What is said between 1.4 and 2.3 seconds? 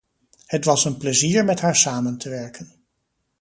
met haar samen te